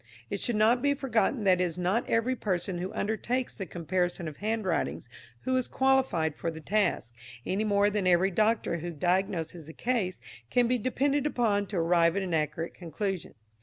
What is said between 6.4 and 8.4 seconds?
the task, any more than every